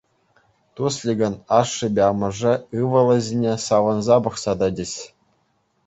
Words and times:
Тусликӑн 0.75 1.35
ашшӗпе 1.59 2.01
амӑшӗ 2.09 2.53
ывӑлӗ 2.81 3.17
ҫине 3.29 3.53
савӑнса 3.69 4.17
пӑхса 4.27 4.53
тӑчӗҫ. 4.63 4.93